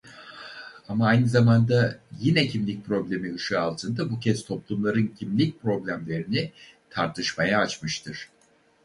Ama 0.87 1.07
aynı 1.07 1.27
zamanda 1.27 1.99
yine 2.19 2.47
kimlik 2.47 2.85
problemi 2.85 3.35
ışığı 3.35 3.59
altında 3.59 4.09
bu 4.11 4.19
kez 4.19 4.45
toplumların 4.45 5.07
kimlik 5.07 5.61
problemlerini 5.61 6.51
tartışmaya 6.89 7.59
açmıştır. 7.61 8.27